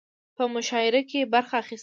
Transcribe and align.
په 0.35 0.43
مشاعره 0.55 1.01
کې 1.09 1.29
برخه 1.33 1.55
اخستل 1.61 1.79